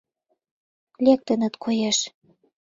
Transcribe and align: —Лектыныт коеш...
—Лектыныт 1.05 1.53
коеш... 1.63 1.97